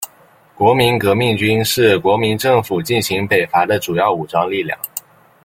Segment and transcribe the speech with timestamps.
[0.55, 4.75] 国民革命军是国民政府进行北伐的主要武装力量。